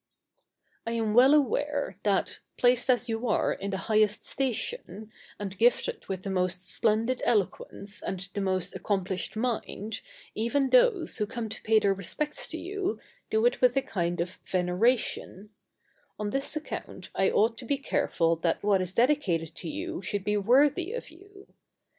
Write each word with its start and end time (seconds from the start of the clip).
I 0.87 0.93
am 0.93 1.13
well 1.13 1.31
aware, 1.35 1.95
that, 2.01 2.39
placed 2.57 2.89
as 2.89 3.07
you 3.07 3.27
are 3.27 3.53
in 3.53 3.69
the 3.69 3.77
highest 3.85 4.25
station, 4.25 5.11
and 5.37 5.55
gifted 5.55 6.07
with 6.07 6.23
the 6.23 6.29
most 6.31 6.67
splendid 6.67 7.21
eloquence 7.23 8.01
and 8.01 8.27
the 8.33 8.41
most 8.41 8.73
accomplished 8.75 9.35
mind, 9.35 10.01
even 10.33 10.71
those 10.71 11.17
who 11.17 11.27
come 11.27 11.49
to 11.49 11.61
pay 11.61 11.77
their 11.77 11.93
respects 11.93 12.47
to 12.47 12.57
you, 12.57 12.99
do 13.29 13.45
it 13.45 13.61
with 13.61 13.77
a 13.77 13.83
kind 13.83 14.19
of 14.19 14.39
veneration: 14.43 15.51
on 16.17 16.31
this 16.31 16.55
account 16.55 17.11
I 17.13 17.29
ought 17.29 17.55
to 17.59 17.65
be 17.65 17.77
careful 17.77 18.35
that 18.37 18.63
what 18.63 18.81
is 18.81 18.95
dedicated 18.95 19.53
to 19.57 19.69
you 19.69 20.01
should 20.01 20.23
be 20.23 20.35
worthy 20.35 20.93
of 20.93 21.11
you. 21.11 21.53